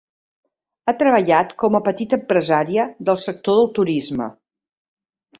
Ha 0.85 0.93
treballat 1.01 1.51
com 1.63 1.77
a 1.79 1.81
petita 1.89 2.17
empresària 2.21 2.85
del 3.09 3.19
sector 3.25 3.59
del 3.59 3.69
turisme. 3.81 4.29